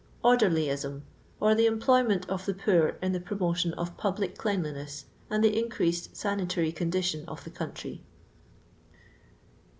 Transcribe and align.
Ordcrlyism, 0.23 1.03
or 1.39 1.53
the 1.53 1.67
employment 1.67 2.27
of 2.27 2.47
the 2.47 2.55
poor 2.55 2.97
in 3.03 3.11
the 3.11 3.19
promotion 3.19 3.71
of 3.75 3.95
public 3.97 4.35
cleanliness, 4.35 5.05
aiid 5.29 5.43
the 5.43 5.55
increased 5.59 6.17
sanitary 6.17 6.71
condition 6.71 7.23
of 7.27 7.43
the 7.43 7.51
country. 7.51 8.01